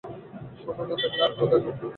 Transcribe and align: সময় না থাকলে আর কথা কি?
সময় 0.57 0.87
না 0.89 0.95
থাকলে 1.01 1.21
আর 1.23 1.33
কথা 1.39 1.57
কি? 1.63 1.69